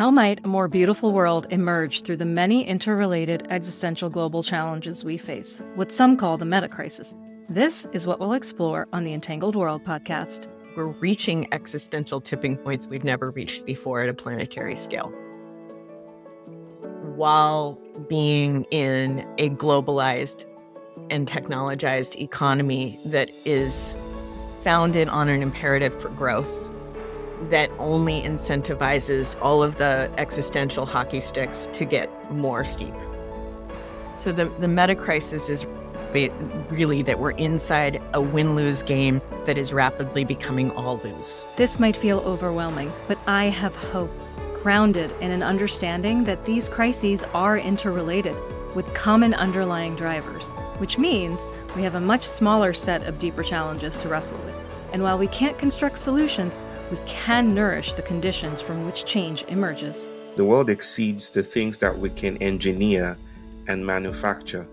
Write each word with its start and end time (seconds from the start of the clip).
How 0.00 0.10
might 0.10 0.42
a 0.46 0.48
more 0.48 0.66
beautiful 0.66 1.12
world 1.12 1.46
emerge 1.50 2.00
through 2.00 2.16
the 2.16 2.24
many 2.24 2.66
interrelated 2.66 3.46
existential 3.50 4.08
global 4.08 4.42
challenges 4.42 5.04
we 5.04 5.18
face, 5.18 5.62
what 5.74 5.92
some 5.92 6.16
call 6.16 6.38
the 6.38 6.46
meta 6.46 6.68
crisis? 6.68 7.14
This 7.50 7.86
is 7.92 8.06
what 8.06 8.18
we'll 8.18 8.32
explore 8.32 8.88
on 8.94 9.04
the 9.04 9.12
Entangled 9.12 9.56
World 9.56 9.84
podcast. 9.84 10.46
We're 10.74 10.86
reaching 10.86 11.52
existential 11.52 12.18
tipping 12.18 12.56
points 12.56 12.86
we've 12.88 13.04
never 13.04 13.30
reached 13.30 13.66
before 13.66 14.00
at 14.00 14.08
a 14.08 14.14
planetary 14.14 14.74
scale. 14.74 15.08
While 17.14 17.78
being 18.08 18.64
in 18.70 19.28
a 19.36 19.50
globalized 19.50 20.46
and 21.10 21.28
technologized 21.28 22.18
economy 22.18 22.98
that 23.04 23.28
is 23.44 23.98
founded 24.64 25.10
on 25.10 25.28
an 25.28 25.42
imperative 25.42 26.00
for 26.00 26.08
growth 26.08 26.70
that 27.48 27.70
only 27.78 28.22
incentivizes 28.22 29.40
all 29.40 29.62
of 29.62 29.76
the 29.76 30.10
existential 30.18 30.84
hockey 30.84 31.20
sticks 31.20 31.66
to 31.72 31.84
get 31.84 32.10
more 32.30 32.64
steep. 32.64 32.94
So 34.16 34.32
the, 34.32 34.46
the 34.58 34.68
meta 34.68 34.94
crisis 34.94 35.48
is 35.48 35.66
really 36.70 37.02
that 37.02 37.18
we're 37.18 37.30
inside 37.32 38.02
a 38.14 38.20
win 38.20 38.56
lose 38.56 38.82
game 38.82 39.22
that 39.46 39.56
is 39.56 39.72
rapidly 39.72 40.24
becoming 40.24 40.70
all 40.72 40.98
lose. 40.98 41.46
This 41.56 41.78
might 41.78 41.96
feel 41.96 42.18
overwhelming, 42.20 42.92
but 43.08 43.18
I 43.26 43.44
have 43.46 43.74
hope, 43.76 44.10
grounded 44.62 45.12
in 45.20 45.30
an 45.30 45.42
understanding 45.42 46.24
that 46.24 46.44
these 46.44 46.68
crises 46.68 47.24
are 47.32 47.56
interrelated 47.56 48.36
with 48.74 48.92
common 48.92 49.32
underlying 49.34 49.96
drivers, 49.96 50.48
which 50.78 50.98
means 50.98 51.46
we 51.74 51.82
have 51.82 51.94
a 51.94 52.00
much 52.00 52.24
smaller 52.24 52.72
set 52.72 53.04
of 53.04 53.18
deeper 53.18 53.42
challenges 53.42 53.96
to 53.98 54.08
wrestle 54.08 54.38
with. 54.38 54.54
And 54.92 55.02
while 55.02 55.16
we 55.16 55.28
can't 55.28 55.56
construct 55.58 55.98
solutions, 55.98 56.58
we 56.90 56.98
can 57.06 57.54
nourish 57.54 57.94
the 57.94 58.02
conditions 58.02 58.60
from 58.60 58.84
which 58.84 59.04
change 59.04 59.44
emerges. 59.48 60.10
The 60.36 60.44
world 60.44 60.70
exceeds 60.70 61.30
the 61.30 61.42
things 61.42 61.78
that 61.78 61.96
we 61.96 62.10
can 62.10 62.36
engineer 62.38 63.16
and 63.68 63.84
manufacture, 63.84 64.66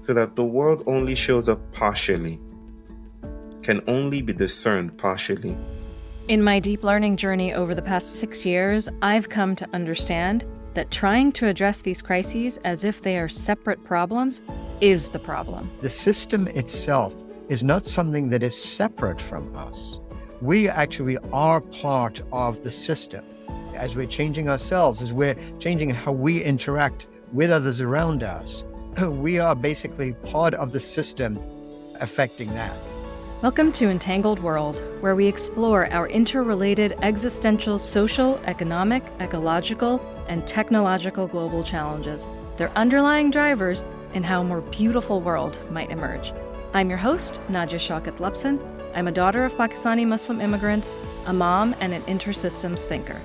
so 0.00 0.12
that 0.14 0.36
the 0.36 0.44
world 0.44 0.82
only 0.86 1.14
shows 1.14 1.48
up 1.48 1.60
partially, 1.72 2.38
can 3.62 3.82
only 3.86 4.22
be 4.22 4.32
discerned 4.32 4.96
partially. 4.98 5.56
In 6.28 6.42
my 6.42 6.58
deep 6.58 6.82
learning 6.82 7.16
journey 7.16 7.54
over 7.54 7.74
the 7.74 7.82
past 7.82 8.16
six 8.16 8.44
years, 8.44 8.88
I've 9.00 9.28
come 9.28 9.54
to 9.56 9.68
understand 9.72 10.44
that 10.74 10.90
trying 10.90 11.32
to 11.32 11.46
address 11.46 11.82
these 11.82 12.02
crises 12.02 12.58
as 12.64 12.84
if 12.84 13.00
they 13.00 13.18
are 13.18 13.28
separate 13.28 13.82
problems 13.84 14.42
is 14.80 15.08
the 15.08 15.18
problem. 15.18 15.70
The 15.80 15.88
system 15.88 16.48
itself 16.48 17.14
is 17.48 17.62
not 17.62 17.86
something 17.86 18.28
that 18.30 18.42
is 18.42 18.60
separate 18.60 19.20
from 19.20 19.56
us. 19.56 20.00
We 20.42 20.68
actually 20.68 21.16
are 21.32 21.62
part 21.62 22.20
of 22.30 22.62
the 22.62 22.70
system. 22.70 23.24
As 23.74 23.96
we're 23.96 24.06
changing 24.06 24.50
ourselves, 24.50 25.00
as 25.00 25.10
we're 25.10 25.34
changing 25.58 25.88
how 25.88 26.12
we 26.12 26.44
interact 26.44 27.08
with 27.32 27.50
others 27.50 27.80
around 27.80 28.22
us, 28.22 28.62
we 29.02 29.38
are 29.38 29.54
basically 29.54 30.12
part 30.12 30.52
of 30.52 30.72
the 30.72 30.80
system 30.80 31.38
affecting 32.02 32.50
that. 32.50 32.76
Welcome 33.40 33.72
to 33.72 33.88
Entangled 33.88 34.38
World, 34.40 34.82
where 35.00 35.16
we 35.16 35.26
explore 35.26 35.90
our 35.90 36.06
interrelated 36.06 36.98
existential, 37.00 37.78
social, 37.78 38.38
economic, 38.44 39.04
ecological, 39.20 40.02
and 40.28 40.46
technological 40.46 41.26
global 41.26 41.62
challenges, 41.62 42.28
their 42.58 42.70
underlying 42.76 43.30
drivers, 43.30 43.86
and 44.12 44.22
how 44.22 44.42
a 44.42 44.44
more 44.44 44.60
beautiful 44.60 45.22
world 45.22 45.58
might 45.70 45.90
emerge. 45.90 46.34
I'm 46.76 46.90
your 46.90 46.98
host, 46.98 47.40
Najia 47.48 47.78
Shaukat 47.80 48.18
Lupson. 48.18 48.60
I'm 48.94 49.08
a 49.08 49.10
daughter 49.10 49.46
of 49.46 49.54
Pakistani 49.54 50.06
Muslim 50.06 50.42
immigrants, 50.42 50.94
a 51.24 51.32
mom, 51.32 51.74
and 51.80 51.94
an 51.94 52.02
intersystems 52.02 52.80
thinker. 52.80 53.18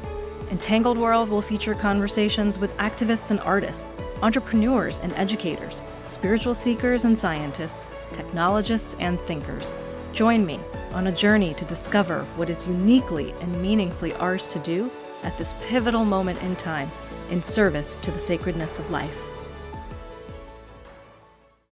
Entangled 0.51 0.97
World 0.97 1.27
will 1.27 1.41
feature 1.41 1.75
conversations 1.75 2.57
with 2.57 2.73
activists 2.77 3.29
and 3.29 3.41
artists, 3.41 3.89
entrepreneurs 4.21 5.01
and 5.01 5.11
educators, 5.17 5.81
spiritual 6.05 6.55
seekers 6.55 7.03
and 7.03 7.19
scientists, 7.19 7.89
technologists 8.13 8.95
and 8.99 9.19
thinkers. 9.19 9.75
Join 10.13 10.45
me 10.45 10.57
on 10.93 11.07
a 11.07 11.11
journey 11.11 11.53
to 11.55 11.65
discover 11.65 12.23
what 12.37 12.49
is 12.49 12.65
uniquely 12.65 13.33
and 13.41 13.61
meaningfully 13.61 14.13
ours 14.13 14.45
to 14.53 14.59
do 14.59 14.89
at 15.23 15.37
this 15.37 15.55
pivotal 15.67 16.05
moment 16.05 16.41
in 16.41 16.55
time 16.55 16.89
in 17.29 17.41
service 17.41 17.97
to 17.97 18.11
the 18.11 18.19
sacredness 18.19 18.79
of 18.79 18.89
life. 18.91 19.30